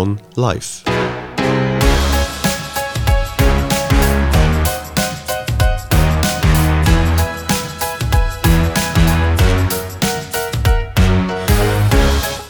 [0.00, 0.82] Simon live.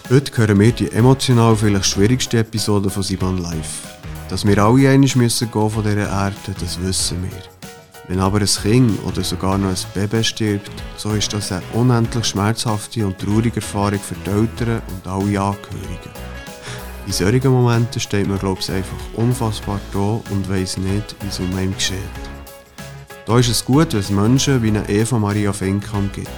[0.08, 3.98] Heute hören wir die emotional vielleicht schwierigste Episode von Simon Live.
[4.28, 7.30] Dass wir alle einig müssen gehen von dieser Erde, das wissen wir.
[8.06, 12.26] Wenn aber ein Kind oder sogar noch ein Baby stirbt, so ist das eine unendlich
[12.26, 16.10] schmerzhafte und traurige Erfahrung für die Eltern und alle Angehörigen.
[17.10, 21.40] In solchen Momenten steht man, glaube ich, einfach unfassbar da und weiß nicht, wie es
[21.40, 21.96] um einen geschieht.
[23.26, 26.30] Da ist es gut, wenn es Menschen wie eine Eva Maria Finkam gibt.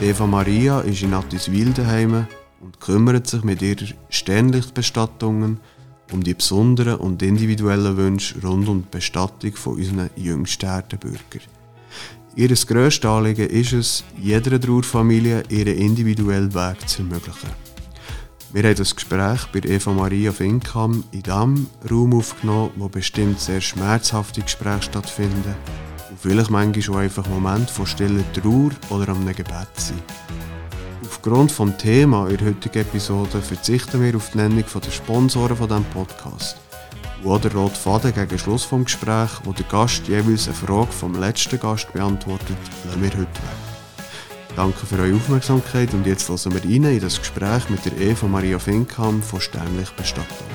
[0.00, 2.28] Eva Maria ist in Attiswil daheim
[2.60, 5.58] und kümmert sich mit ihren Sternlichtbestattungen
[6.12, 11.42] um die besonderen und individuellen Wünsche rund um die Bestattung von unseren jüngsten Erdenbürgern.
[12.36, 17.69] Ihr grösstes Anliegen ist es, jeder Trauerfamilie ihren individuellen Weg zu ermöglichen.
[18.52, 23.60] Wir haben das Gespräch bei Eva Maria Finkam in dem Raum aufgenommen, wo bestimmt sehr
[23.60, 25.54] schmerzhafte Gespräche stattfinden
[26.10, 30.02] und vielleicht manchmal auch einfach Momente von stiller Trauer oder am Gebet sind.
[31.06, 35.68] Aufgrund des Themas in der heutigen Episode verzichten wir auf die Nennung der Sponsoren von
[35.68, 36.56] diesem Podcast.
[37.22, 41.14] Und der rote Faden gegen Schluss des Gesprächs, wo der Gast jeweils eine Frage vom
[41.20, 43.69] letzten Gast beantwortet, lassen wir heute weg.
[44.56, 48.26] Danke für eure Aufmerksamkeit und jetzt lassen wir rein in das Gespräch mit der Eva
[48.26, 50.46] Maria Finkam von Sternlich Bestattung.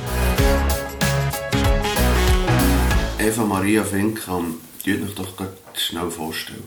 [3.17, 5.33] Eva Maria Finkam, könnt euch doch
[5.73, 6.63] schnell vorstellen.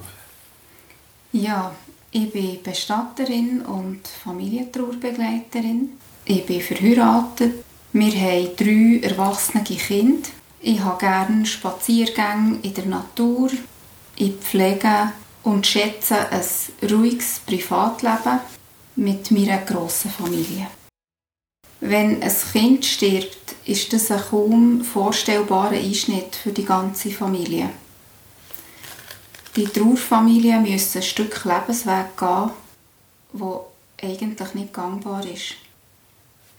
[1.33, 1.73] Ja,
[2.11, 5.91] ich bin Bestatterin und Familientrauerbegleiterin.
[6.25, 7.65] Ich bin verheiratet.
[7.93, 10.29] Wir haben drei erwachsene Kinder.
[10.61, 13.51] Ich habe gerne Spaziergänge in der Natur.
[14.17, 15.13] Ich pflege
[15.49, 16.45] und schätze ein
[16.91, 18.41] ruhiges Privatleben
[18.97, 20.67] mit meiner grossen Familie.
[21.81, 27.71] Wenn ein Kind stirbt, ist das ein kaum vorstellbarer Einschnitt für die ganze Familie.
[29.57, 32.51] Die Trauerfamilien müssen ein Stück Lebensweg gehen,
[33.33, 33.69] wo
[34.03, 35.55] eigentlich nicht gangbar ist.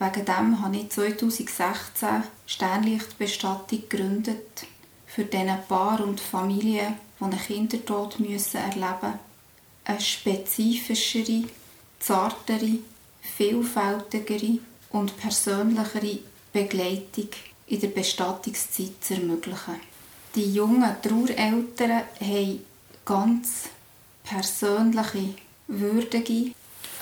[0.00, 4.66] Wegen dem habe ich 2016 Sternlichtbestattung gegründet
[5.06, 9.18] für diese Paar und Familien, die einen Kindertod müssen erleben
[9.84, 11.44] Eine spezifischere,
[11.98, 12.78] zartere,
[13.20, 14.58] vielfältigere
[14.90, 16.18] und persönlichere
[16.52, 17.28] Begleitung
[17.66, 19.80] in der Bestattungszeit zu ermöglichen.
[20.34, 22.64] Die jungen Trauereltern haben
[23.04, 23.68] ganz
[24.24, 25.34] persönliche,
[25.66, 26.52] würdige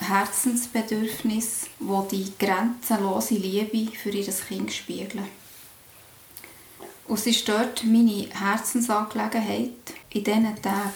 [0.01, 5.27] Herzensbedürfnisse, die die grenzenlose Liebe für ihr Kind spiegeln.
[7.07, 9.71] Und es ist dort meine Herzensangelegenheit,
[10.11, 10.93] in diesen Tagen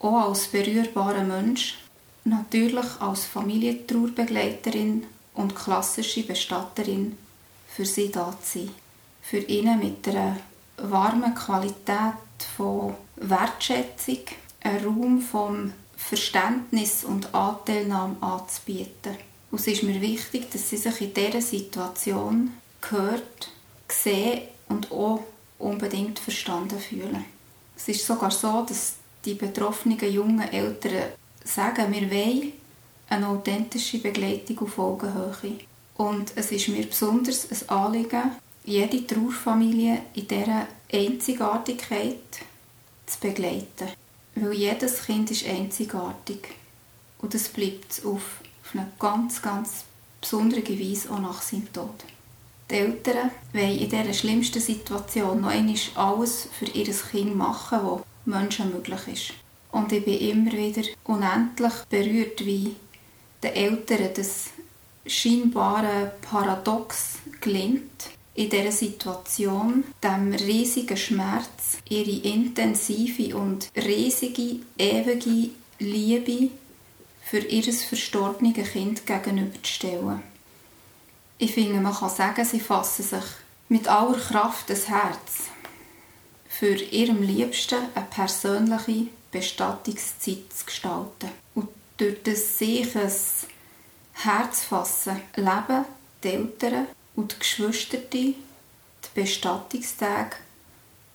[0.00, 1.78] auch als berührbarer Mensch,
[2.24, 7.16] natürlich als Familientrauerbegleiterin und klassische Bestatterin
[7.68, 8.70] für sie da zu sein.
[9.22, 10.36] Für ihnen mit einer
[10.76, 12.14] warmen Qualität
[12.56, 14.18] von Wertschätzung,
[14.62, 19.16] einen Raum vom Verständnis und Anteilnahme anzubieten.
[19.50, 23.50] Und es ist mir wichtig, dass sie sich in dieser Situation gehört,
[23.86, 25.22] gesehen und auch
[25.58, 27.24] unbedingt verstanden fühlen.
[27.82, 28.94] Es ist sogar so, dass
[29.24, 31.10] die betroffenen jungen Eltern
[31.44, 32.52] sagen, wir wollen
[33.08, 35.58] eine authentische Begleitung auf Augenhöhe.
[35.96, 42.22] Und es ist mir besonders ein Anliegen, jede Trauerfamilie in dieser Einzigartigkeit
[43.04, 43.88] zu begleiten.
[44.36, 46.54] Weil jedes Kind ist einzigartig.
[47.18, 48.22] Und es bleibt auf,
[48.74, 49.84] eine ganz, ganz
[50.20, 52.04] besondere Weise auch nach seinem Tod.
[52.70, 58.00] Die Eltern wollen in dieser schlimmsten Situation noch einmal alles für ihr Kind machen, was
[58.24, 59.34] Menschen möglich ist.
[59.72, 62.74] Und ich bin immer wieder unendlich berührt, wie
[63.42, 64.50] den Eltern das
[65.06, 76.50] scheinbare Paradox gelingt, in dieser Situation, dem riesigen Schmerz, ihre intensive und riesige, ewige Liebe
[77.22, 80.22] für ihr verstorbenes Kind gegenüberzustellen.
[81.38, 83.24] Ich finde, man kann sagen, sie fassen sich
[83.68, 85.50] mit aller Kraft das Herz,
[86.48, 91.30] für ihrem Liebsten eine persönliche Bestattungszeit zu gestalten.
[91.54, 93.10] Und durch das sich ein
[94.12, 95.84] Herz fassen, leben
[96.22, 96.86] die Eltern
[97.16, 98.36] und die Geschwister, die
[99.14, 100.36] Bestattungstage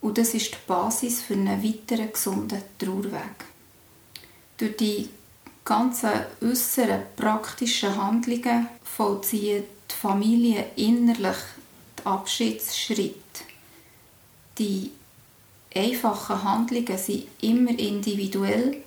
[0.01, 3.45] und das ist die Basis für einen weiteren gesunden Trauerweg.
[4.57, 5.09] Durch die
[5.65, 6.11] ganzen
[6.41, 11.37] äußeren praktischen Handlungen vollziehen die Familie innerlich
[11.99, 13.15] den Abschiedsschritt.
[14.57, 14.91] Die
[15.75, 18.83] einfachen Handlungen sind immer individuell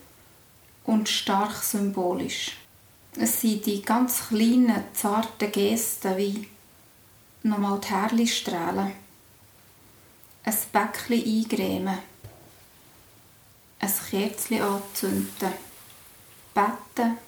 [0.85, 2.57] und stark symbolisch.
[3.17, 6.49] Es sind die ganz kleinen, zarten Gesten wie
[7.43, 8.93] nochmal die Härchen strahlen,
[10.45, 11.99] ein Bäckchen eingremen,
[13.81, 15.53] ein Kerzchen anzünden,
[16.55, 17.19] beten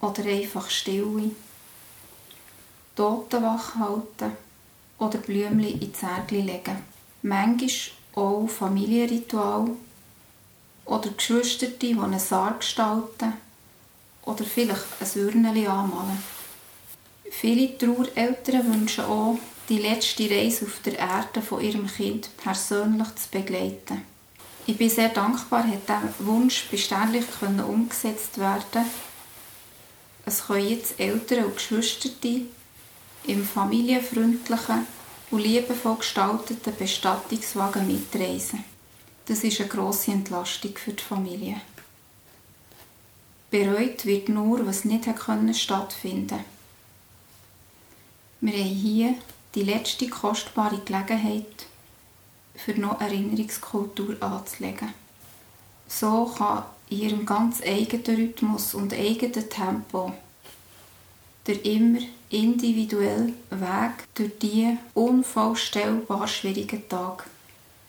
[0.00, 1.30] oder einfach stille,
[2.96, 4.32] Toten wach halten
[4.98, 6.78] oder Blümchen in Zärtchen legen.
[7.22, 7.70] Manchmal
[8.14, 9.68] auch Familienritual
[10.86, 13.34] oder Geschwister, die einen Sarg gestalten
[14.22, 16.22] oder vielleicht ein Urneli anmalen.
[17.30, 19.38] Viele Trauereltern wünschen auch,
[19.68, 24.02] die letzte Reise auf der Erde von ihrem Kind persönlich zu begleiten.
[24.66, 28.86] Ich bin sehr dankbar, hat dieser Wunsch beständig umgesetzt werden
[30.24, 32.08] Es können jetzt Eltern und Geschwister
[33.26, 34.86] im familienfreundlichen
[35.30, 38.64] und liebevoll gestalteten Bestattungswagen mitreisen.
[39.26, 41.60] Das ist eine grosse Entlastung für die Familie.
[43.50, 45.04] Bereut wird nur, was nicht
[45.58, 46.44] stattfinden konnte.
[48.40, 49.14] Wir haben hier
[49.54, 51.66] die letzte kostbare Gelegenheit,
[52.54, 54.94] für noch Erinnerungskultur anzulegen.
[55.88, 60.12] So kann in ihrem ganz eigenen Rhythmus und eigenen Tempo
[61.46, 62.00] der immer
[62.30, 67.24] individuelle Weg durch diese unvorstellbar schwierigen Tage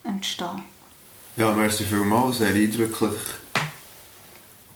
[0.04, 0.64] entstehen.
[1.36, 3.20] Ja, merci vielmals, sehr eindrücklich.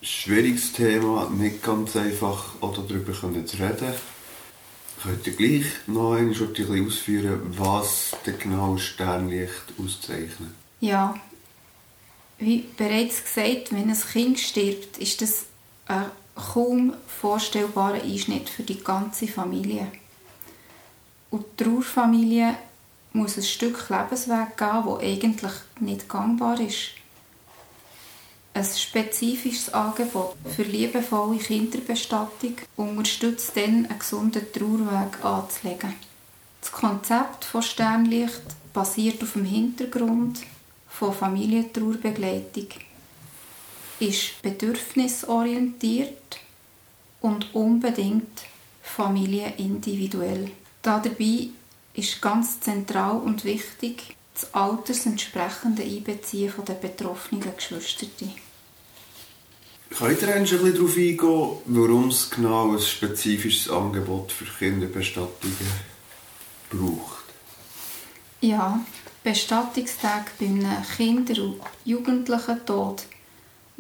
[0.01, 3.93] Schwieriges Thema, nicht ganz einfach auch darüber zu reden.
[5.01, 10.51] Könnt ihr gleich noch ein bisschen ausführen, was der genaue Sternlicht auszeichnet?
[10.79, 11.15] Ja,
[12.37, 15.45] wie bereits gesagt, wenn ein Kind stirbt, ist das
[15.87, 16.05] ein
[16.53, 19.87] kaum vorstellbarer Einschnitt für die ganze Familie.
[21.29, 22.55] Und die Trauerfamilie
[23.13, 26.91] muss ein Stück Lebensweg gehen, wo eigentlich nicht gangbar ist.
[28.53, 35.93] Ein spezifisches Angebot für liebevolle Kinderbestattung unterstützt dann einen gesunden Trauerweg anzulegen.
[36.59, 38.41] Das Konzept von Sternlicht
[38.73, 40.41] basiert auf dem Hintergrund
[40.89, 42.67] von Familientrauerbegleitung,
[44.01, 46.39] ist bedürfnisorientiert
[47.21, 48.41] und unbedingt
[48.81, 50.51] familienindividuell.
[50.81, 51.49] Dabei
[51.93, 58.07] ist ganz zentral und wichtig das altersentsprechende Einbeziehen der betroffenen Geschwister.
[59.97, 65.71] Könnt ihr ein bisschen darauf eingehen, warum es genau ein spezifisches Angebot für Kinderbestattungen
[66.69, 67.25] braucht?
[68.39, 68.79] Ja,
[69.23, 73.03] Bestattungstage bei einem Kinder- und Jugendlichen Tod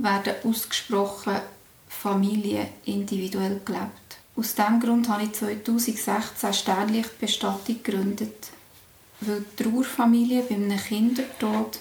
[0.03, 1.41] werden ausgesprochen
[1.87, 4.17] familienindividuell gelebt.
[4.35, 8.49] Aus diesem Grund habe ich 2016 Sternlichtbestattung gegründet,
[9.21, 11.79] weil die Trauerfamilie bei einem Kindertod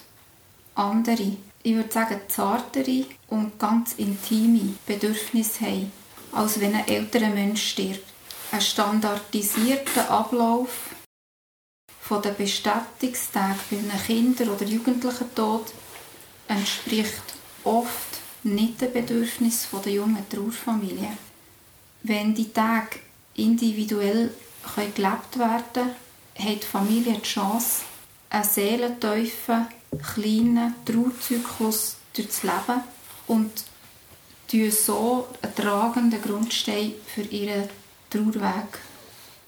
[0.74, 5.92] andere, ich würde sagen zartere und ganz intime Bedürfnisse haben,
[6.32, 8.04] als wenn ein älterer Mensch stirbt.
[8.52, 10.90] Ein standardisierter Ablauf
[12.00, 15.72] von den Bestattungstagen bei einem Kinder- oder Jugendlichen Tod
[16.48, 21.16] entspricht oft nicht den Bedürfnissen der jungen Trauerfamilie.
[22.02, 23.00] Wenn die Tage
[23.34, 24.32] individuell
[24.76, 25.90] gelebt werden können,
[26.38, 27.82] hat die Familie die Chance,
[28.30, 29.66] einen seelentiefen,
[30.14, 32.82] kleinen Trauerzyklus durchzuleben
[33.26, 33.64] und
[34.70, 37.68] so einen tragenden Grundstein für ihren
[38.08, 38.78] Trauerweg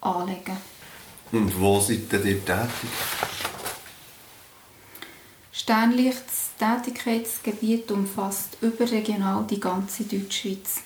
[0.00, 0.56] anlegen.
[1.32, 2.70] Und wo seid ihr tätig?
[5.52, 10.82] Sternlichts Tätigkeitsgebiet umfasst überregional die ganze Deutschschweiz.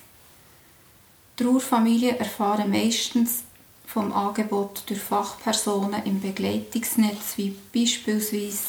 [1.36, 3.42] Trauerfamilien erfahren meistens
[3.86, 8.64] vom Angebot durch Fachpersonen im Begleitungsnetz wie beispielsweise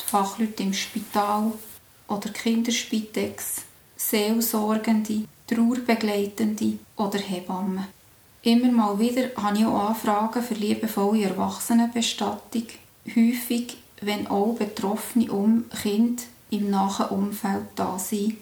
[0.00, 1.52] die Fachleute im Spital
[2.08, 3.62] oder Kinderspitex,
[3.96, 7.86] Seelsorgende, Trauerbegleitende oder Hebammen.
[8.42, 12.66] Immer mal wieder habe ich auch Anfragen für liebevolle Erwachsenenbestattung,
[13.14, 18.38] häufig wenn auch betroffene um Kinder im nahen Umfeld da sind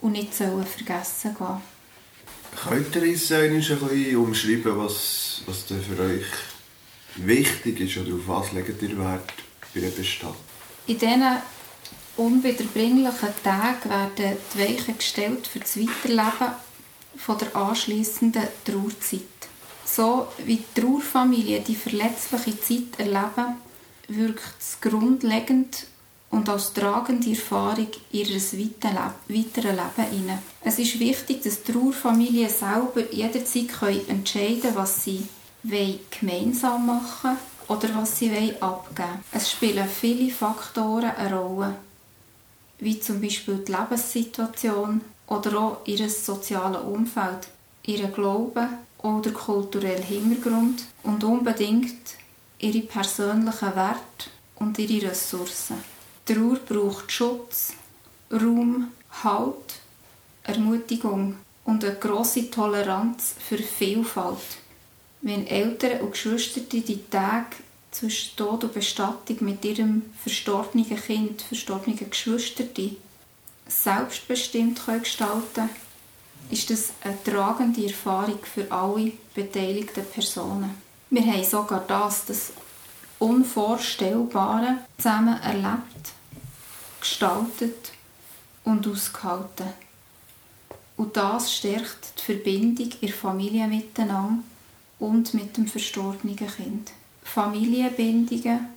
[0.00, 1.60] und nicht sollen vergessen gehen.
[2.68, 6.26] Könnt ihr uns ein bisschen umschreiben, was, was denn für euch
[7.16, 9.32] wichtig ist oder auf was legt ihr Wert
[9.74, 10.36] bei der Bestattung?
[10.86, 11.36] In diesen
[12.16, 16.54] unwiederbringlichen Tagen werden die Weichen gestellt für das Weiterleben
[17.16, 19.20] von der anschliessenden Trauerzeit.
[19.84, 23.56] So wie die Trauerfamilie die verletzliche Zeit erleben,
[24.16, 25.86] wirkt es grundlegend
[26.30, 30.38] und als tragende Erfahrung ihres weiteren Leben inne.
[30.62, 35.26] Es ist wichtig, dass Trauerfamilien selber jederzeit entscheiden können, was sie
[35.62, 37.36] gemeinsam machen
[37.68, 39.24] oder was sie abgeben wollen.
[39.32, 41.74] Es spielen viele Faktoren eine Rolle,
[42.78, 47.48] wie zum Beispiel die Lebenssituation oder auch ihr soziales Umfeld.
[47.86, 52.19] ihren Glauben oder kulturellen Hintergrund und unbedingt
[52.60, 55.82] ihre persönlichen Werte und ihre Ressourcen.
[56.26, 57.72] Trauer braucht Schutz,
[58.30, 58.88] Raum,
[59.24, 59.80] Halt,
[60.44, 64.38] Ermutigung und eine grosse Toleranz für Vielfalt.
[65.22, 67.56] Wenn Eltern und Geschwister die Tage
[67.90, 72.64] zwischen Tod und Bestattung mit ihrem verstorbenen Kind, verstorbenen Geschwister
[73.66, 75.70] selbstbestimmt gestalten können,
[76.50, 80.89] ist das eine tragende Erfahrung für alle beteiligten Personen.
[81.12, 82.52] Wir haben sogar das, das
[83.18, 86.12] Unvorstellbare zusammen erlebt,
[87.00, 87.90] gestaltet
[88.64, 89.66] und ausgehalten.
[90.96, 94.44] Und das stärkt die Verbindung in der Familie miteinander
[95.00, 96.92] und mit dem verstorbenen Kind.
[97.24, 98.68] Familienbindungen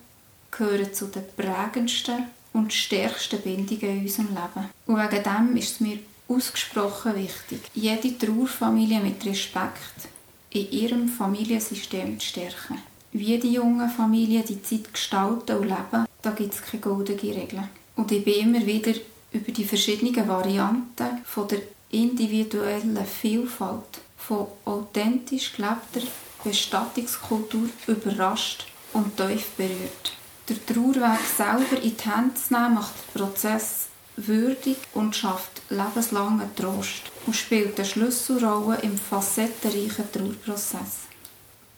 [0.50, 4.70] gehören zu den prägendsten und stärksten Bindungen in unserem Leben.
[4.88, 10.08] Und wegen dem ist es mir ausgesprochen wichtig, jede Trauerfamilie mit Respekt
[10.54, 12.78] in ihrem Familiensystem zu stärken.
[13.12, 17.70] Wie die jungen Familien die Zeit gestalten und leben, da gibt es keine goldene Regeln.
[17.96, 18.94] Und ich bin immer wieder
[19.32, 26.02] über die verschiedenen Varianten von der individuellen Vielfalt von authentisch gelebter
[26.44, 30.14] Bestattungskultur überrascht und tief berührt.
[30.50, 36.56] Der Trauerweg selber in die Hände zu nehmen, macht den Prozess würdig und schafft lebenslangen
[36.56, 41.08] Trost und spielt eine Schlüsselrolle im facettenreichen Trauerprozess.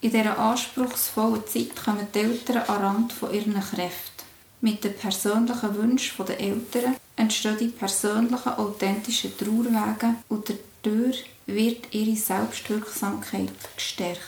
[0.01, 4.25] In dieser anspruchsvollen Zeit kommen die Eltern an Rand von ihren Kräften.
[4.61, 12.15] Mit den persönlichen Wünschen der Eltern entstehen die persönlichen, authentischen Trauerwege und dadurch wird ihre
[12.15, 14.21] Selbstwirksamkeit gestärkt.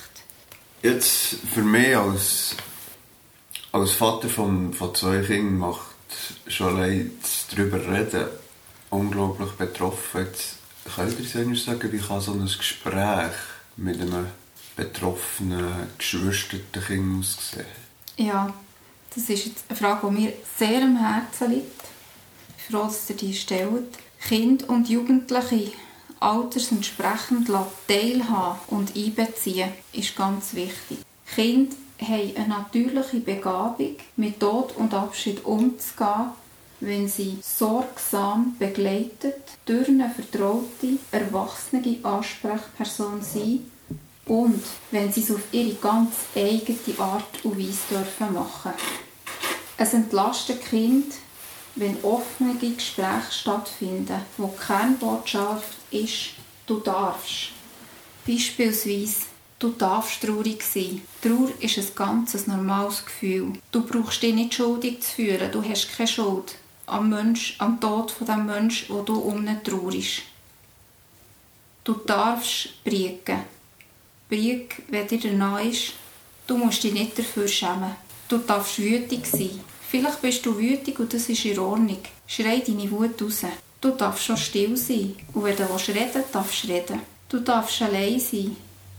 [0.84, 2.56] Jetzt für mich als,
[3.72, 5.96] als Vater von, von zwei Kindern macht
[6.48, 7.12] schon allein
[7.52, 8.28] darüber reden
[8.90, 10.26] unglaublich betroffen.
[10.26, 10.57] Jetzt
[10.96, 13.32] könnt ihr uns sagen, wie kann so ein Gespräch
[13.78, 14.28] mit einem
[14.76, 17.66] betroffenen, geschwisterten Kind aussehen?
[18.18, 18.54] Ja,
[19.14, 21.82] das ist jetzt eine Frage, die mir sehr am Herzen liegt.
[22.58, 23.98] Ich bin froh, dass ihr die stellt.
[24.20, 25.72] Kind und Jugendliche
[26.20, 27.50] altersentsprechend
[27.88, 31.00] teilhaben und einbeziehen, ist ganz wichtig.
[31.36, 36.32] Kinder haben eine natürliche Begabung, mit Tod und Abschied umzugehen,
[36.80, 43.62] wenn sie sorgsam begleitet durch eine vertraute, erwachsene Ansprechperson sind
[44.26, 48.74] und wenn sie es auf ihre ganz eigene Art und Weise dürfen machen.
[49.78, 51.14] Es entlastet Kind,
[51.76, 56.32] wenn offene Gespräche stattfinden, wo die Kernbotschaft ist,
[56.66, 57.52] du darfst.
[58.26, 59.28] Beispielsweise,
[59.60, 61.02] du darfst traurig sein.
[61.22, 63.54] Trauer ist ein ganz normales Gefühl.
[63.72, 66.56] Du brauchst dich nicht schuldig zu fühlen, du hast keine Schuld
[66.88, 70.24] am, Mensch, am Tod von dem Menschen, wo du um ihn traurigst.
[71.84, 73.44] Du darfst briegen.
[74.30, 75.94] Brieg, wenn dir danach ist,
[76.48, 77.96] du musst dich nicht dafür schämen.
[78.28, 79.62] Du darfst wütig sein.
[79.90, 82.00] Vielleicht bist du wütig und das ist in Ordnung.
[82.26, 83.46] Schrei deine Wut raus.
[83.80, 85.16] Du darfst schon still sein.
[85.34, 87.00] Und wenn du reden willst, darfst du reden.
[87.30, 88.56] Du darfst allein sein,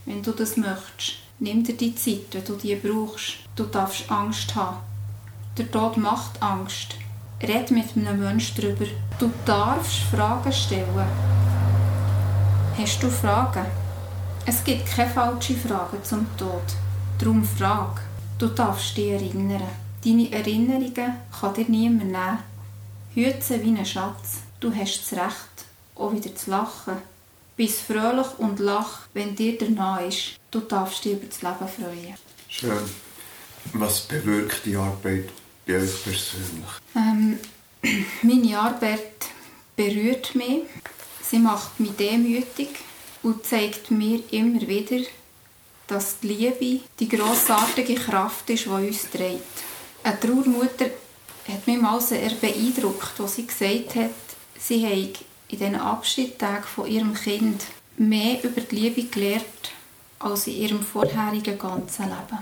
[0.07, 1.19] wenn du das möchtest.
[1.41, 3.35] Nimm dir die Zeit, wenn du die brauchst.
[3.55, 4.79] Du darfst Angst haben.
[5.59, 6.95] Der Tod macht Angst.
[7.41, 8.87] Red mit einem Menschen darüber.
[9.19, 11.07] Du darfst Fragen stellen.
[12.77, 13.65] Hast du Fragen?
[14.45, 16.63] Es gibt keine falschen Fragen zum Tod.
[17.19, 18.01] Darum frag.
[18.39, 19.63] Du darfst dich erinnern.
[20.05, 22.39] Deine Erinnerungen kann dir niemand nehmen.
[23.15, 24.39] Hüte sie wie ein Schatz.
[24.59, 26.95] Du hast das Recht, auch wieder zu lachen.
[27.57, 30.39] Bist fröhlich und lach, wenn dir danach ist.
[30.51, 32.15] Du darfst dich über das Leben freuen.
[32.49, 32.91] Schön.
[33.75, 35.29] Was bewirkt die Arbeit
[35.77, 36.71] euch persönlich?
[36.95, 37.39] Ähm,
[38.23, 39.27] meine Arbeit
[39.77, 40.63] berührt mich.
[41.23, 42.69] Sie macht mich demütig
[43.23, 45.05] und zeigt mir immer wieder,
[45.87, 49.43] dass die Liebe die grossartige Kraft ist, die uns trägt.
[50.03, 50.91] Eine Trauermutter
[51.49, 54.11] hat mich mal sehr beeindruckt, als sie gesagt hat,
[54.59, 55.13] sie habe
[55.49, 57.65] in diesen Abschiedstagen von ihrem Kind
[57.97, 59.45] mehr über die Liebe gelernt
[60.19, 62.39] als in ihrem vorherigen ganzen Leben.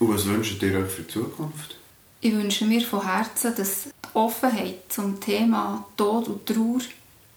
[0.00, 1.76] Und was wünscht ihr euch für die Zukunft?
[2.26, 6.80] Ich wünsche mir von Herzen, dass die Offenheit zum Thema Tod und Trauer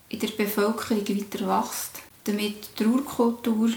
[0.07, 3.71] in der Bevölkerung weiter wächst damit die Trauerkultur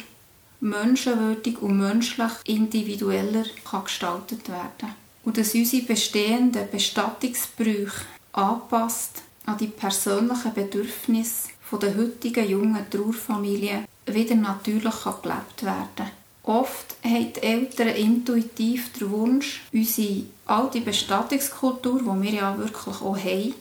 [0.60, 4.94] menschenwürdig und menschlich individueller kann gestaltet werden.
[5.24, 14.36] Und dass unsere bestehenden Bestattungsbrüche angepasst an die persönlichen Bedürfnisse der heutigen jungen Trauerfamilien wieder
[14.36, 22.32] natürlich gelebt werden Oft haben die Eltern intuitiv den Wunsch, unsere alte Bestattungskultur, die wir
[22.32, 23.54] ja wirklich auch haben,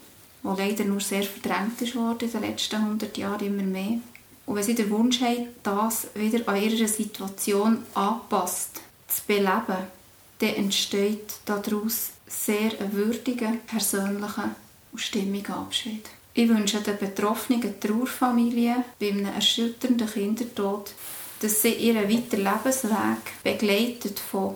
[0.43, 3.99] die leider nur sehr verdrängt ist in den letzten 100 Jahren immer mehr,
[4.49, 9.85] Und wenn sie den Wunsch haben, das wieder an ihrer Situation anpasst, zu beleben,
[10.39, 14.55] dann entsteht daraus sehr ein würdiger, persönlicher
[14.91, 16.09] und stimmiger Abschied.
[16.33, 20.93] Ich wünsche den betroffenen Trauerfamilien bei einem erschütternden Kindertod,
[21.39, 24.55] dass sie ihren weiteren Lebensweg begleitet von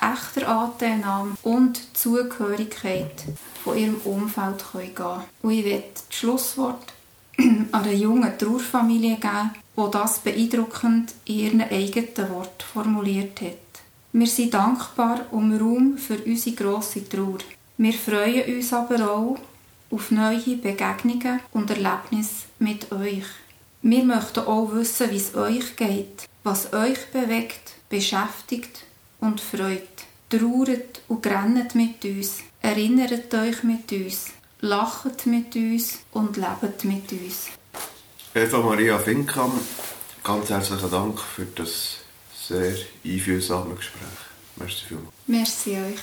[0.00, 3.24] echter Anteilnahme und Zugehörigkeit
[3.62, 5.22] von ihrem Umfeld gehen können.
[5.42, 6.92] Und ich werde das Schlusswort
[7.38, 13.56] an eine junge Trauerfamilie geben, die das beeindruckend in ihren eigenen Worten formuliert hat.
[14.12, 17.38] Wir sind dankbar um Raum für unsere grosse Trauer.
[17.78, 19.38] Wir freuen uns aber auch
[19.90, 23.24] auf neue Begegnungen und Erlebnisse mit euch.
[23.84, 28.84] Wir möchten auch wissen, wie es euch geht, was euch bewegt, beschäftigt
[29.18, 29.82] und freut.
[30.30, 37.10] Trauert und grennet mit uns, erinnert euch mit uns, lacht mit uns und lebt mit
[37.12, 37.48] uns.
[38.34, 39.52] Eva Maria Finkam,
[40.22, 41.98] ganz herzlichen Dank für das
[42.48, 42.74] sehr
[43.04, 44.00] einfühlsame Gespräch.
[44.56, 45.12] Merci vielmals.
[45.26, 46.00] Merci euch.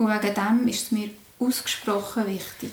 [0.00, 2.72] Und wegen dem ist es mir ausgesprochen wichtig,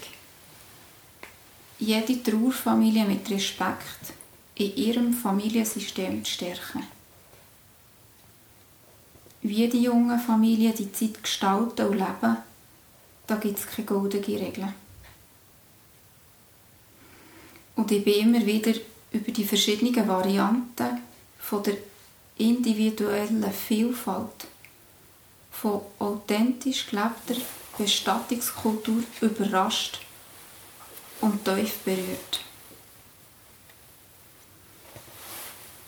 [1.78, 4.14] jede Trauerfamilie mit Respekt
[4.56, 6.84] in ihrem Familiensystem zu stärken.
[9.42, 12.38] Wie die jungen Familien die Zeit gestalten und leben,
[13.28, 14.74] da gibt es keine goldene Regel.
[17.76, 18.72] Und ich bin immer wieder
[19.12, 21.02] über die verschiedenen Varianten
[21.40, 21.76] von der
[22.38, 24.48] individuellen Vielfalt
[25.62, 27.36] von authentisch gelebter
[27.78, 30.00] Bestattungskultur überrascht
[31.22, 32.44] und tief berührt.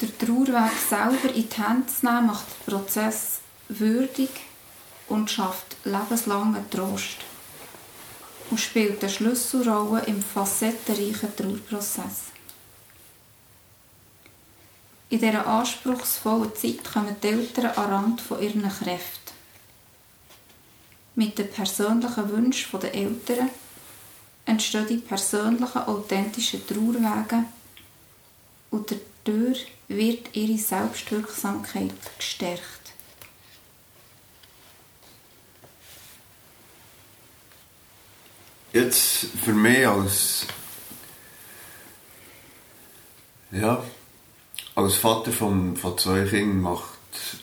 [0.02, 4.30] Der Trauerweg selber in die Hände zu nehmen, macht den Prozess würdig
[5.08, 7.18] und schafft lebenslangen Trost
[8.50, 12.30] und spielt eine Schlüsselrolle im facettenreichen Trauerprozess.
[15.10, 19.29] In dieser anspruchsvollen Zeit kommen die Eltern an Rand von ihren Kräften
[21.20, 23.50] mit den persönlichen Wünschen der Eltern
[24.46, 27.44] entstehen die persönlichen, authentischen Trauerwege
[28.72, 32.64] und dadurch wird ihre Selbstwirksamkeit gestärkt.
[38.72, 40.48] Jetzt für mich als
[43.52, 43.84] ja,
[44.74, 46.98] als Vater von, von zwei Kindern macht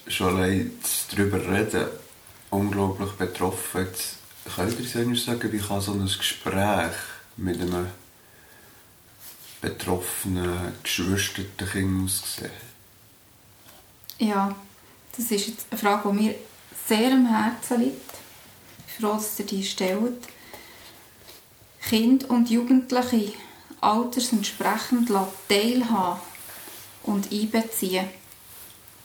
[0.09, 0.71] schon allein
[1.11, 2.06] darüber reden
[2.51, 3.87] unglaublich betroffen.
[3.87, 4.19] Jetzt
[4.55, 6.93] könnt ihr uns sagen, wie kann so ein Gespräch
[7.37, 7.87] mit einem
[9.61, 12.51] betroffenen, geschwisterten Kind aussehen?
[14.19, 14.55] Ja,
[15.17, 16.35] das ist jetzt eine Frage, die mir
[16.87, 18.13] sehr am Herzen liegt.
[18.87, 20.29] Ich bin froh, dass ihr die stellt.
[21.89, 23.33] Kinder und Jugendliche
[23.81, 25.11] altersentsprechend
[25.49, 26.21] teilhaben
[27.05, 28.09] und einbeziehen,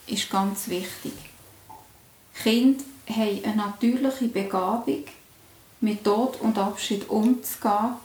[0.07, 1.13] ist ganz wichtig.
[2.41, 5.05] Kinder haben eine natürliche Begabung,
[5.81, 7.95] mit Tod und Abschied umzugehen,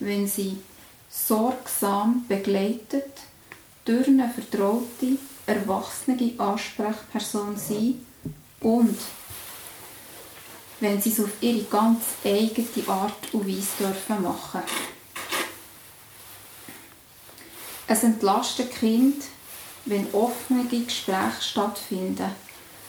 [0.00, 0.58] wenn sie
[1.08, 3.12] sorgsam begleitet
[3.84, 8.04] durch eine vertraute, erwachsene Ansprechperson sind
[8.60, 8.98] und
[10.80, 14.62] wenn sie es auf ihre ganz eigene Art und Weise dürfen machen.
[17.86, 19.22] Es entlastet Kind,
[19.84, 22.30] wenn offene Gespräche stattfinden,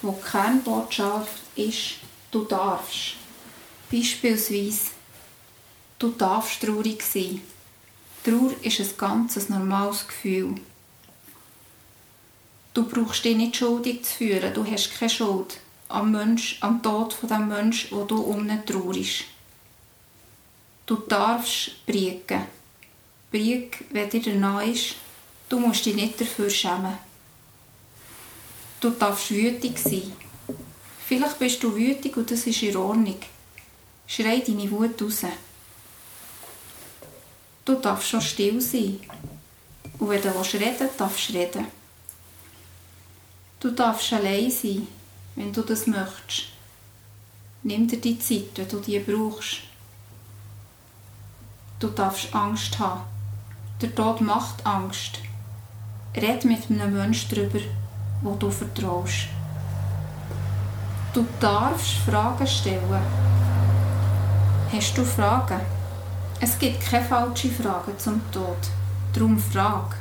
[0.02, 1.96] wo die Kernbotschaft ist,
[2.32, 3.16] du darfst.
[3.92, 4.92] Beispielsweise,
[6.00, 7.42] du darfst traurig sein.
[8.24, 10.56] Trauer ist ein ganz normales Gefühl.
[12.74, 15.58] Du brauchst dich nicht schuldig zu fühlen, du hast keine Schuld
[15.90, 19.26] am, Mensch, am Tod von dem Menschen, wo du um ihn traurig.
[20.86, 22.46] Du darfst briegen.
[23.32, 24.96] Brieg, wenn dir danach ist,
[25.50, 26.98] du musst dich nicht dafür schämen.
[28.80, 30.13] Du darfst wütig sein.
[31.08, 33.20] Vielleicht bist du wütig und das ist in Ordnung.
[34.06, 35.22] Schrei deine Wut raus.
[37.66, 39.00] Du darfst schon still sein.
[40.00, 41.68] Und wenn du reden willst, darfst du reden.
[43.60, 44.88] Du darfst allein sein
[45.38, 46.48] wenn du das möchtest.
[47.62, 49.58] Nimm dir die Zeit, wenn du die brauchst.
[51.80, 53.02] Du darfst Angst haben.
[53.82, 55.20] Der Tod macht Angst.
[56.16, 57.60] Red mit einem Menschen darüber,
[58.21, 59.27] wo du vertraust.
[61.13, 63.01] Du darfst Fragen stellen.
[64.71, 65.62] Hast du Fragen?
[66.39, 68.58] Es gibt keine falschen Fragen zum Tod.
[69.13, 69.95] Darum frag.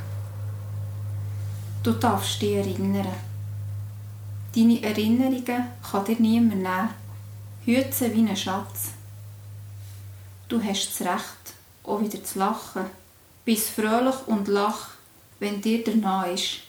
[1.81, 3.07] Du darfst dich erinnern.
[4.53, 6.89] Deine Erinnerungen kann dir niemand nehmen.
[7.65, 8.89] Hüte sie wie ein Schatz.
[10.47, 11.53] Du hast das Recht,
[11.83, 12.85] auch wieder zu lachen.
[13.45, 14.89] Bist fröhlich und lach,
[15.39, 16.66] wenn dir danach ist.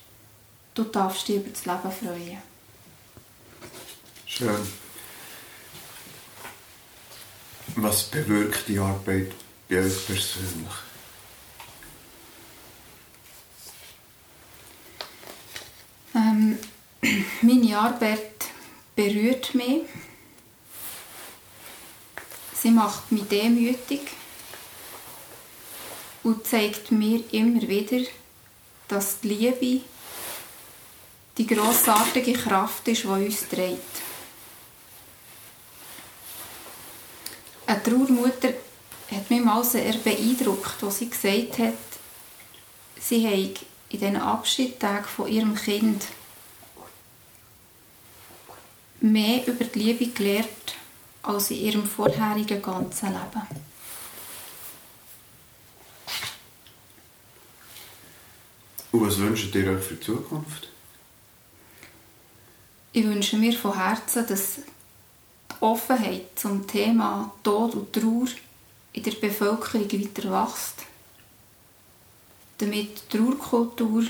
[0.78, 2.38] Du darfst dich über das Leben freuen.
[4.26, 4.68] Schön.
[7.74, 9.32] Was bewirkt die Arbeit
[9.68, 10.72] bei euch persönlich?
[16.14, 16.58] Ähm,
[17.42, 18.44] meine Arbeit
[18.94, 19.82] berührt mich.
[22.54, 24.02] Sie macht mich demütig
[26.22, 28.06] und zeigt mir immer wieder,
[28.86, 29.84] dass die Liebe
[31.38, 34.02] die grossartige Kraft ist, die uns trägt.
[37.66, 38.54] Eine Trauermutter
[39.10, 41.74] hat mich mal sehr beeindruckt, als sie gesagt hat,
[43.00, 43.54] sie habe
[43.90, 46.04] in diesen Abschiedstagen von ihrem Kind
[49.00, 50.74] mehr über die Liebe gelernt
[51.22, 53.46] als in ihrem vorherigen ganzen Leben.
[58.90, 60.68] Und was wünscht ihr euch für die Zukunft?
[62.92, 68.28] Ich wünsche mir von Herzen, dass die Offenheit zum Thema Tod und Trauer
[68.92, 70.74] in der Bevölkerung weiter wächst,
[72.58, 74.04] damit die Trauerkultur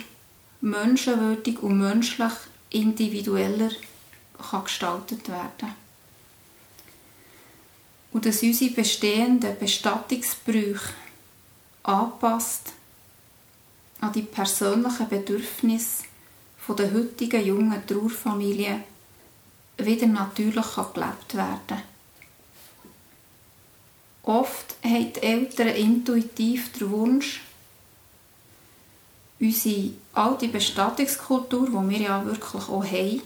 [0.61, 2.33] menschenwürdig und menschlich
[2.71, 3.71] individueller
[4.51, 5.75] kann gestaltet werden.
[8.13, 10.95] Und dass unsere bestehenden Bestattungsbrüche
[11.83, 12.73] anpasst
[14.01, 16.05] an die persönlichen Bedürfnisse
[16.77, 18.85] der heutigen jungen Trauerfamilien
[19.79, 21.83] wieder natürlich gelebt werden
[24.29, 27.41] Oft haben die Eltern intuitiv den Wunsch,
[29.41, 33.23] unsere alte Bestattungskultur, die wir ja wirklich auch haben,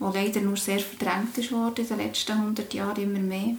[0.00, 3.56] die leider nur sehr verdrängt ist worden in den letzten 100 Jahren immer mehr.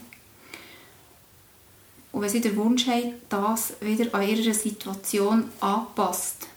[2.11, 6.47] Und wenn sie den Wunsch haben, das wieder an ihrer Situation anpasst,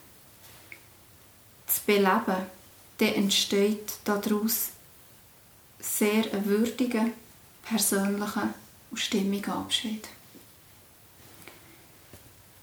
[1.67, 2.47] zu beleben,
[3.01, 4.69] dann entsteht daraus
[5.81, 7.07] sehr ein würdiger,
[7.63, 8.55] persönlicher
[8.91, 10.09] und stimmiger Abschied.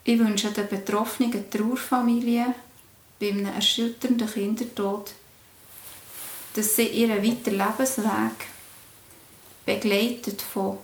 [0.04, 2.54] Ich wünsche den betroffenen Trauerfamilien
[3.20, 5.14] bei einem erschütternden Kindertod
[6.58, 8.48] dass sie ihren weiteren Lebensweg
[9.64, 10.80] begleitet von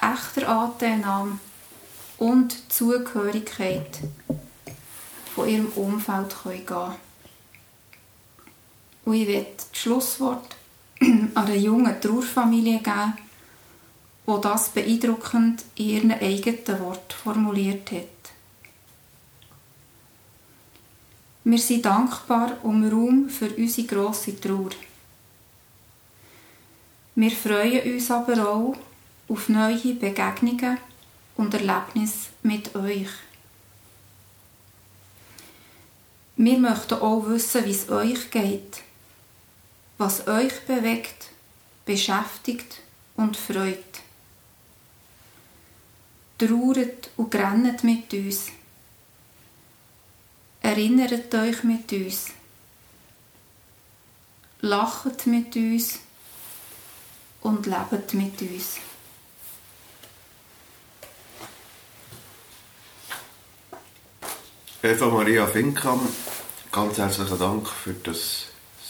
[0.00, 1.38] echter Anteilnahme
[2.16, 3.98] und Zugehörigkeit
[5.34, 7.07] von ihrem Umfeld gehen können.
[9.08, 10.54] Und ich werde das Schlusswort
[11.00, 13.14] an eine junge Trauerfamilie geben,
[14.26, 18.32] wo das beeindruckend in ihren eigenen Wort formuliert hat.
[21.42, 24.72] Wir sind dankbar um Raum für unsere grosse Trauer.
[27.14, 28.76] Wir freuen uns aber auch
[29.26, 30.76] auf neue Begegnungen
[31.38, 33.08] und Erlebnisse mit euch.
[36.36, 38.82] Wir möchten auch wissen, wie es euch geht,
[39.98, 41.30] was euch bewegt,
[41.84, 42.80] beschäftigt
[43.16, 43.78] und freut.
[46.38, 48.46] Trauert und grennet mit uns.
[50.60, 52.28] Erinnert euch mit uns.
[54.60, 55.98] Lacht mit uns
[57.40, 58.76] und lebt mit uns.
[64.80, 66.00] Eva Maria Finkam,
[66.70, 68.47] ganz herzlichen Dank für das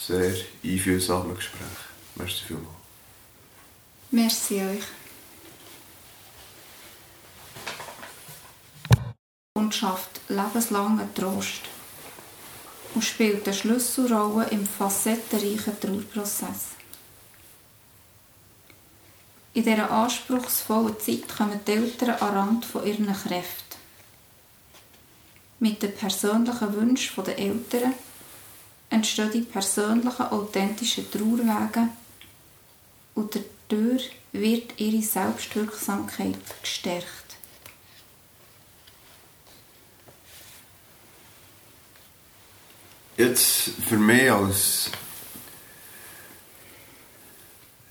[0.09, 1.79] sehr einfühlsame Gespräch.
[2.15, 2.75] Merci vielmals.
[4.11, 4.83] Merci euch.
[9.53, 11.61] Und schafft lebenslangen Trost
[12.95, 16.69] und spielt eine Schlüsselrolle im facettenreichen Trauerprozess.
[19.53, 23.77] In dieser anspruchsvollen Zeit kommen die Eltern an Rand von ihren Kräften
[25.59, 27.93] mit den persönlichen Wünschen der Eltern
[28.89, 31.89] entstehen die persönlichen, authentischen Trauerwege
[33.15, 37.05] und dadurch wird ihre Selbstwirksamkeit gestärkt.
[43.17, 44.91] Jetzt für mich als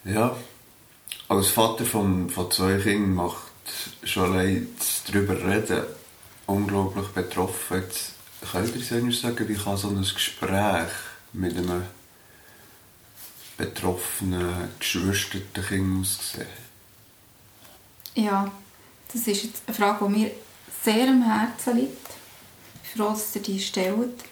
[0.05, 0.35] ja,
[1.29, 3.53] als Vater von, von zwei Kindern macht
[4.05, 4.69] schon allein
[5.07, 5.85] darüber reden
[6.47, 7.83] unglaublich betroffen.
[7.83, 8.15] Jetzt
[8.51, 10.91] könnt ihr uns sagen, wie kann so ein Gespräch
[11.33, 11.83] mit einem
[13.57, 16.47] betroffenen, geschwisterten Kind aussehen?
[18.15, 18.51] Ja,
[19.13, 20.31] das ist jetzt eine Frage, die mir
[20.83, 22.09] sehr am Herzen liegt.
[22.85, 24.25] Ich bin froh, dass ihr die stellt.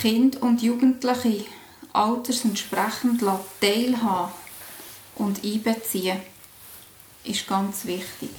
[0.00, 1.44] Kinder und Jugendliche
[1.92, 3.22] altersentsprechend
[3.60, 4.32] teilhaben
[5.16, 6.20] und einbeziehen,
[7.22, 8.30] ist ganz wichtig.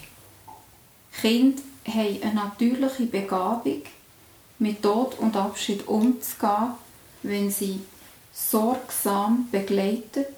[1.22, 3.82] Kinder haben eine natürliche Begabung,
[4.60, 6.74] mit Tod und Abschied umzugehen,
[7.24, 7.82] wenn sie
[8.34, 10.36] sorgsam begleitet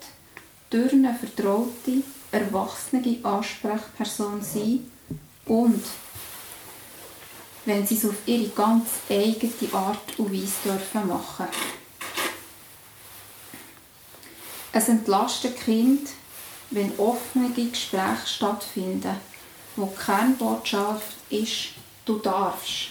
[0.69, 4.91] durch eine vertraute, erwachsene Ansprechperson sind
[5.45, 5.83] und
[7.65, 11.47] wenn sie es auf ihre ganz eigene Art und Weise dürfen machen.
[14.71, 16.09] Es entlastet Kind,
[16.69, 19.15] wenn offene Gespräche stattfinden
[19.77, 21.69] wo die Kernbotschaft ist,
[22.05, 22.89] du darfst.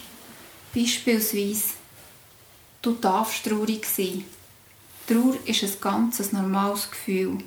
[0.76, 1.72] Beispielsweise,
[2.82, 4.24] du darfst traurig sein.
[5.06, 7.38] Trauer ist ein ganz normales Gefühl.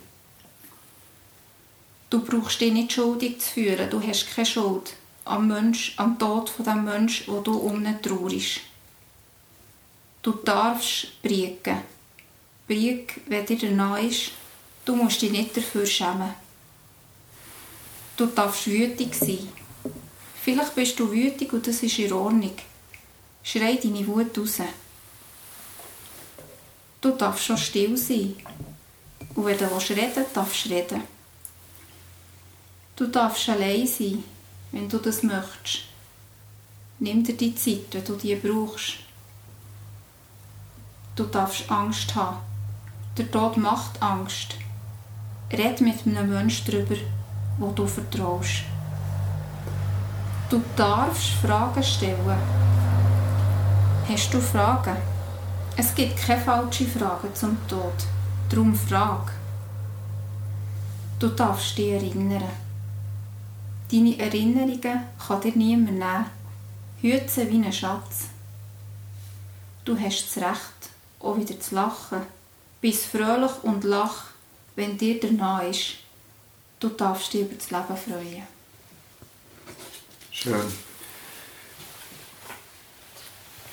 [2.09, 6.49] Du brauchst dich nicht schuldig zu fühlen, du hast keine Schuld am, Mensch, am Tod
[6.49, 8.61] von dem Menschen, wo du um ihn traurig.
[10.23, 11.83] Du darfst briegen.
[12.67, 14.31] Brieg, wenn dir danach ist,
[14.85, 16.33] du musst dich nicht dafür schämen.
[18.17, 19.47] Du darfst wütig sein.
[20.43, 22.55] Vielleicht bist du wütig und das ist in Ordnung.
[23.43, 24.57] Schrei deine Wut raus.
[27.01, 28.35] Du darfst schon still sein.
[29.35, 31.01] Und wenn du reden willst, darfst du reden.
[32.95, 34.23] Du darfst allein sein,
[34.71, 35.85] wenn du das möchtest.
[36.99, 38.95] Nimm dir die Zeit, wenn du die brauchst.
[41.15, 42.39] Du darfst Angst haben.
[43.17, 44.55] Der Tod macht Angst.
[45.51, 46.95] Red mit einem Menschen darüber
[47.59, 48.63] wo du vertraust.
[50.49, 52.78] Du darfst Fragen stellen.
[54.09, 54.97] Hast du Fragen?
[55.77, 57.93] Es gibt keine falschen Fragen zum Tod.
[58.49, 59.31] Darum frag.
[61.19, 62.49] Du darfst dich erinnern.
[63.91, 66.25] Deine Erinnerungen kann dir niemand nehmen.
[66.99, 68.29] Hüte sie wie einen Schatz.
[69.85, 72.23] Du hast das Recht, auch wieder zu lachen.
[72.81, 74.23] Bist fröhlich und lach,
[74.75, 75.97] wenn dir danach ist.
[76.79, 78.47] Du darfst dich über das Leben freuen.
[80.31, 80.88] Schön.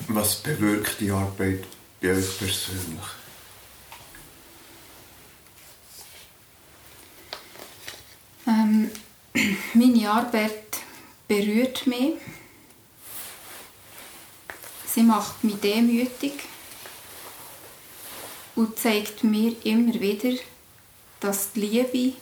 [0.09, 1.65] Was bewirkt die Arbeit
[2.01, 3.01] bei euch persönlich?
[8.47, 8.91] Ähm,
[9.75, 10.79] meine Arbeit
[11.27, 12.15] berührt mich.
[14.87, 16.35] Sie macht mich demütig
[18.55, 20.39] und zeigt mir immer wieder,
[21.19, 22.17] dass die Liebe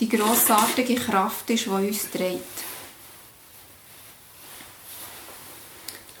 [0.00, 2.65] die grossartige Kraft ist, die uns trägt.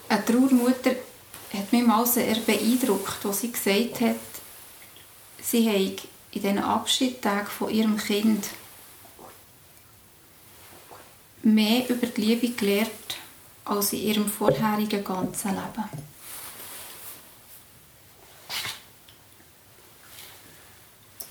[0.08, 0.94] Eine Trauermutter
[1.52, 4.16] hat mich mal sehr beeindruckt, als sie gesagt hat,
[5.42, 5.96] sie habe
[6.32, 8.48] in diesen Abschiedstagen von ihrem Kind
[11.42, 12.90] mehr über die Liebe gelernt
[13.64, 16.06] als in ihrem vorherigen ganzen Leben.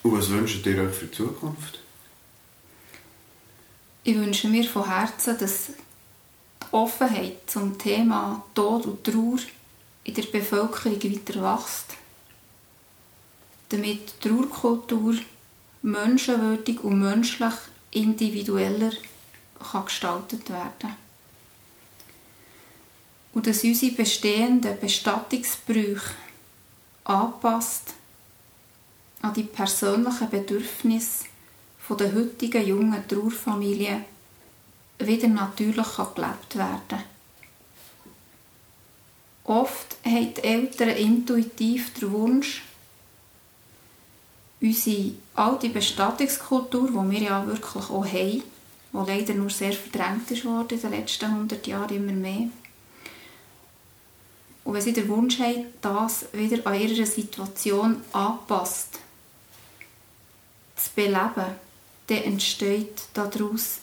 [0.03, 1.79] Und was wünscht ihr euch für die Zukunft?
[4.03, 5.71] Ich wünsche mir von Herzen, dass
[6.75, 9.39] Offenheit zum Thema Tod und Trauer
[10.03, 11.85] in der Bevölkerung weiter wächst,
[13.69, 15.15] damit die Trauerkultur
[15.83, 17.53] menschenwürdig und menschlich
[17.91, 18.91] individueller
[19.71, 20.97] kann gestaltet werden.
[23.33, 26.11] Und dass unsere bestehenden Bestattungsbrüche
[27.05, 27.93] anpasst
[29.21, 31.23] an die persönlichen Bedürfnisse
[31.89, 34.03] der heutigen jungen Trauerfamilien
[34.99, 37.15] wieder natürlich gelebt werden
[39.45, 42.63] Oft haben die Eltern intuitiv den Wunsch,
[44.59, 48.43] unsere alte Bestattungskultur, die wir ja wirklich auch haben,
[48.91, 52.47] die leider nur sehr verdrängt ist in den letzten 100 Jahren immer mehr.
[54.63, 58.97] Und wenn sie den Wunsch haben, das wieder an ihrer Situation anpasst,
[60.75, 61.55] zu beleben,
[62.07, 63.81] dann entsteht daraus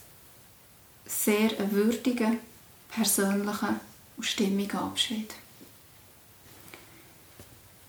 [1.12, 2.32] sehr ein würdiger,
[2.90, 3.80] persönlicher
[4.16, 5.34] und stimmiger Abschied.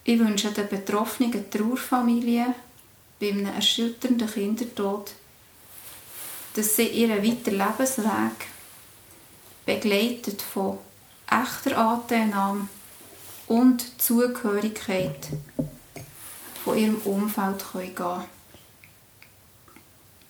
[0.03, 2.53] Ich wünsche den betroffenen Trauerfamilien
[3.19, 5.11] bei einem erschütternden Kindertod,
[6.55, 8.47] dass sie ihren weiteren Lebensweg
[9.65, 10.77] begleitet von
[11.29, 12.67] echter Anteilnahme
[13.47, 15.29] und Zugehörigkeit
[16.63, 18.23] von ihrem Umfeld gehen können.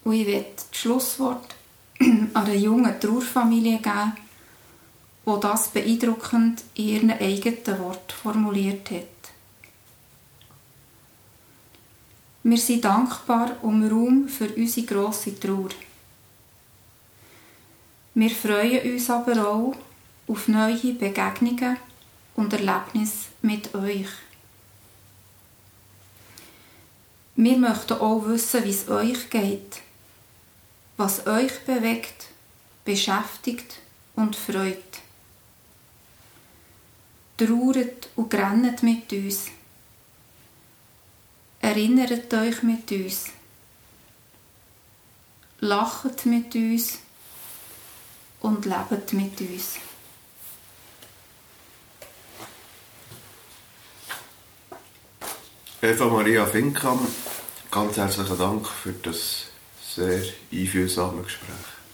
[0.04, 1.56] Und ich werde das Schlusswort
[2.00, 4.14] an eine junge Trauerfamilie geben,
[5.26, 9.04] die das beeindruckend in ihren eigenen Worten formuliert hat.
[12.46, 15.70] Wir sind dankbar um Raum für unsere grosse Trauer.
[18.16, 19.76] Wir freuen uns aber auch
[20.28, 21.78] auf neue Begegnungen
[22.36, 24.10] und Erlebnisse mit euch.
[27.36, 29.82] Wir möchten auch wissen, wie es euch geht,
[30.98, 32.26] was euch bewegt,
[32.86, 33.80] beschäftigt
[34.16, 34.78] und freut.
[37.38, 39.50] Trauert und grennet mit uns
[41.64, 43.28] Erinnert euch mit uns.
[45.62, 47.00] Lacht mit uns
[48.42, 49.78] und lebt mit uns.
[55.82, 57.08] Eva Maria Finkam,
[57.72, 59.53] ganz herzlichen Dank für das
[59.96, 61.50] sehr einfühlsame Gespräch.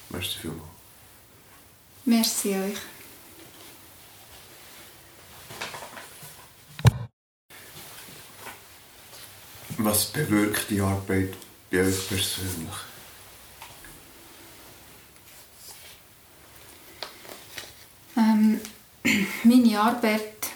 [0.09, 0.69] Merci vielmals.
[2.05, 2.77] Merci euch.
[9.77, 11.33] Was bewirkt die Arbeit
[11.71, 12.75] bei euch persönlich?
[18.17, 18.59] Ähm,
[19.43, 20.47] meine Arbeit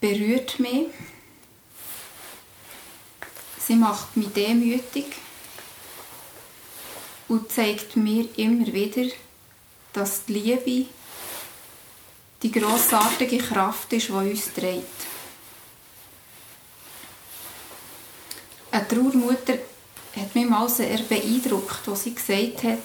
[0.00, 0.88] berührt mich.
[3.58, 5.06] Sie macht mich demütig
[7.32, 9.10] und zeigt mir immer wieder,
[9.94, 10.86] dass die Liebe
[12.42, 15.06] die grossartige Kraft ist, die uns trägt.
[18.70, 19.54] Eine Trauermutter
[20.14, 22.78] hat mich mal sehr beeindruckt, als sie gesagt hat,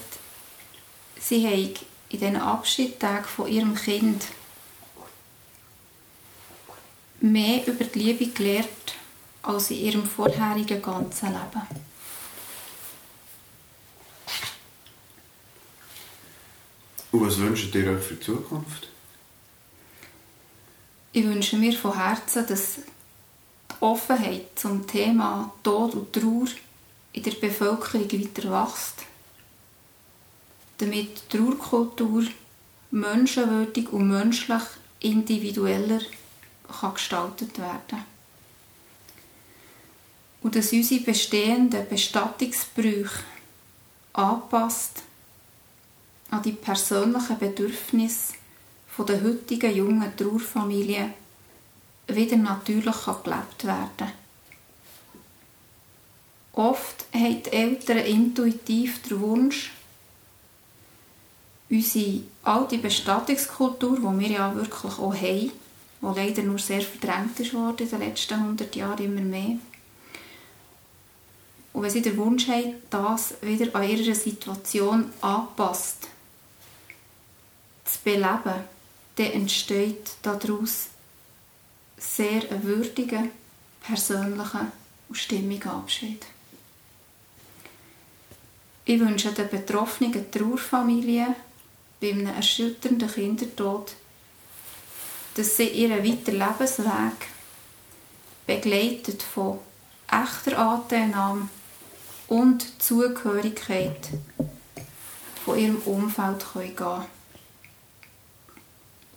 [1.20, 1.74] sie habe
[2.08, 4.28] in diesen Abschiedstagen von ihrem Kind
[7.20, 8.96] mehr über die Liebe gelernt
[9.42, 11.87] als in ihrem vorherigen ganzen Leben.
[17.12, 18.90] Und was wünscht ihr euch für die Zukunft?
[21.14, 22.80] Ich wünsche mir von Herzen, dass
[23.80, 26.48] Offenheit zum Thema Tod und Trauer
[27.14, 29.06] in der Bevölkerung weiter wächst,
[30.78, 32.26] damit die Trauerkultur
[32.92, 34.64] menschenwürdig und menschlich
[35.00, 36.02] individueller
[36.80, 38.04] kann gestaltet werden
[40.42, 43.24] und dass unsere bestehenden Bestattungsbrüche
[44.14, 45.04] anpasst
[46.32, 48.34] an die persönlichen Bedürfnisse
[49.00, 51.14] der heutigen jungen Trauerfamilien
[52.08, 54.12] wieder natürlich gelebt werden
[56.58, 59.72] Oft haben die Eltern intuitiv den Wunsch,
[61.70, 65.52] unsere alte Bestattungskultur, die wir ja wirklich auch haben,
[66.02, 69.58] die leider nur sehr verdrängt worden in den letzten 100 Jahren immer mehr.
[71.74, 76.08] Und wenn sie den Wunsch haben, das wieder an ihrer Situation anpasst,
[77.88, 78.64] zu beleben,
[79.16, 80.88] dann entsteht daraus
[81.98, 83.32] sehr einen würdigen,
[83.82, 84.72] persönlichen
[85.10, 86.26] und stimmigen Abschied.
[88.86, 91.36] Ich wünsche den betroffenen Trauerfamilien
[92.00, 93.94] bei einem erschütternden Kindertod,
[95.36, 97.28] dass sie ihren weiteren Lebensweg,
[98.46, 99.60] begleitet von
[100.08, 101.50] echter Anteilnahme
[102.28, 104.10] und Zugehörigkeit
[105.44, 107.17] von ihrem Umfeld gehen können.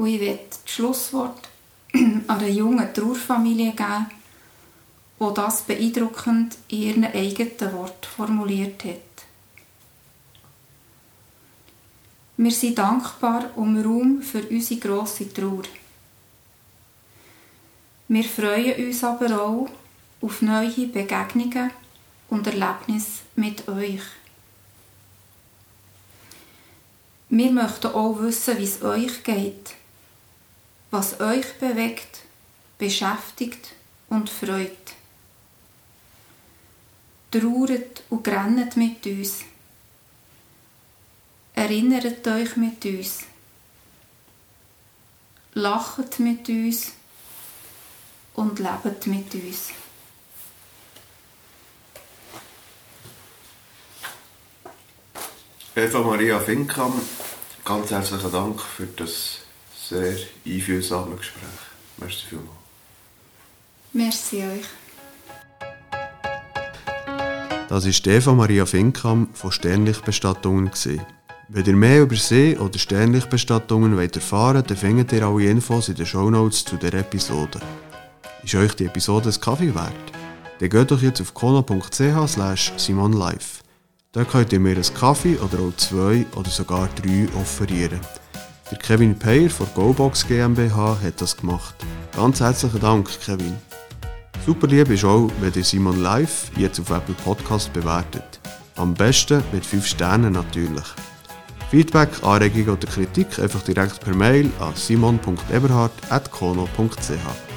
[0.01, 1.47] Und ich werde das Schlusswort
[1.93, 4.07] an eine junge Trauerfamilie geben,
[5.21, 9.27] die das beeindruckend in ihren eigenen Worten formuliert hat.
[12.39, 15.65] Wir sind dankbar um Raum für unsere grosse Trauer.
[18.09, 19.69] Wir freuen uns aber auch
[20.23, 21.73] auf neue Begegnungen
[22.31, 24.01] und Erlebnisse mit euch.
[27.29, 29.75] Wir möchten auch wissen, wie es euch geht,
[30.91, 32.21] was euch bewegt,
[32.79, 33.75] beschäftigt
[34.09, 34.77] und freut.
[37.31, 39.45] Trauert und grennet mit uns.
[41.55, 43.21] Erinnert euch mit uns.
[45.55, 46.93] Lacht mit uns
[48.35, 49.71] und lebt mit uns.
[55.77, 57.01] Eva Maria Finkam,
[57.65, 59.41] ganz herzlichen Dank für das
[59.91, 60.17] sehr
[60.47, 61.61] einfühlsame Gespräch.
[61.99, 62.49] Merci vielmals.
[63.93, 64.67] Merci euch.
[67.69, 70.71] Das war Eva Maria Finkam von Sternlichtbestattungen.
[71.49, 75.97] Wenn ihr mehr über sie oder Sternlichtbestattungen wollt erfahren dann findet ihr alle Infos in
[75.97, 77.61] den Shownotes zu der Episode.
[78.45, 79.93] Ist euch die Episode ein Kaffee wert?
[80.61, 83.63] Dann geht doch jetzt auf kono.ch slash simonlive.
[84.13, 88.01] Da könnt ihr mir einen Kaffee oder auch zwei oder sogar drei offerieren.
[88.71, 91.75] Der Kevin Payer von GoBox GmbH hat das gemacht.
[92.15, 93.57] Ganz herzlichen Dank, Kevin.
[94.47, 98.39] Super lieb ist auch, wenn ihr Simon Live jetzt auf Apple Podcast bewertet.
[98.77, 100.85] Am besten mit 5 Sternen natürlich.
[101.71, 107.51] Feedback, Anregungen oder Kritik einfach direkt per Mail an simon.eberhard.kono.ch.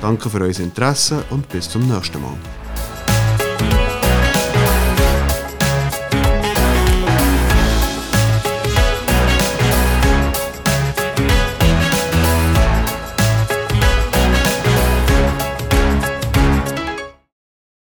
[0.00, 2.38] Danke für euer Interesse und bis zum nächsten Mal.